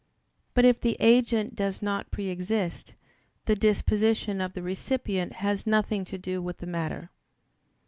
[0.55, 2.95] But if the agent does not pre exist,
[3.45, 7.11] the disposition of the recipient has nothing to do with the matter.